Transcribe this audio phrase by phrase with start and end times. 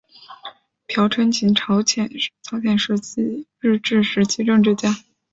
[0.87, 2.17] 朴春琴朝鲜日
[3.77, 5.03] 治时期政治家。